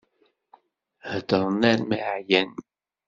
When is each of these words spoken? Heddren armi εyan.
Heddren 1.09 1.61
armi 1.71 1.97
εyan. 2.13 2.49